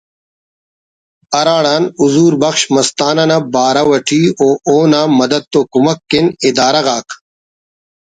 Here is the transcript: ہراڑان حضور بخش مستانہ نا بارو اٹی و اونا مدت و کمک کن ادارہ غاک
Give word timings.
ہراڑان 1.33 1.83
حضور 1.99 2.33
بخش 2.41 2.61
مستانہ 2.73 3.25
نا 3.29 3.37
بارو 3.53 3.89
اٹی 3.95 4.21
و 4.45 4.47
اونا 4.67 5.01
مدت 5.19 5.47
و 5.59 5.61
کمک 5.73 5.99
کن 6.09 6.25
ادارہ 6.47 6.81
غاک 6.87 7.07